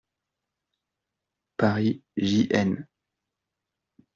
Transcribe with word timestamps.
Paris, 1.57 2.01
J.-N. 2.17 2.87